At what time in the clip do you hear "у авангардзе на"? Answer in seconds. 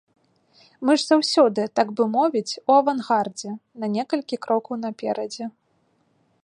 2.69-3.87